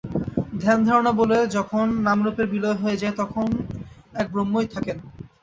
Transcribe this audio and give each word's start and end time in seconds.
ধ্যান-ধারণা-বলে 0.61 1.37
যখন 1.47 1.85
নামরূপের 2.03 2.47
বিলয় 2.53 2.77
হয়ে 2.81 2.99
যায়, 3.01 3.15
তখন 3.17 3.47
এক 4.13 4.27
ব্রহ্মই 4.33 4.67
থাকেন। 4.67 4.97